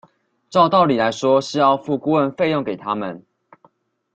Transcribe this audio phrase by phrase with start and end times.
[0.49, 3.23] 照道理來說是要付顧問費用給他們